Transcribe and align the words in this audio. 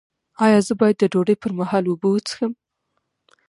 ایا 0.45 0.59
زه 0.67 0.73
باید 0.79 0.95
د 0.99 1.03
ډوډۍ 1.13 1.35
پر 1.41 1.51
مهال 1.59 1.83
اوبه 1.87 2.07
وڅښم؟ 2.09 2.51